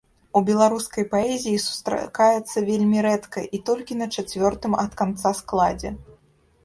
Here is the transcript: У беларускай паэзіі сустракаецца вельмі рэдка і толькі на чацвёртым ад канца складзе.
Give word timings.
У 0.39 0.41
беларускай 0.45 1.05
паэзіі 1.11 1.59
сустракаецца 1.65 2.57
вельмі 2.69 2.97
рэдка 3.09 3.39
і 3.59 3.63
толькі 3.71 3.99
на 4.03 4.07
чацвёртым 4.17 4.73
ад 4.85 4.91
канца 5.03 5.37
складзе. 5.43 5.89